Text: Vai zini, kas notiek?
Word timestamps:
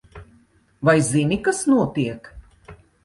Vai 0.89 0.95
zini, 1.09 1.37
kas 1.49 1.59
notiek? 1.73 2.33